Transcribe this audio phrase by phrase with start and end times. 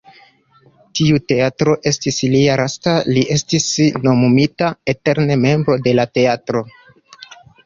[0.99, 3.69] Tiu teatro estis lia lasta, li estis
[4.09, 6.65] nomumita "eterne membro de la teatro".